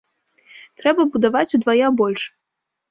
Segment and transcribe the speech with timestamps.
[0.81, 2.21] Трэба будаваць удвая больш.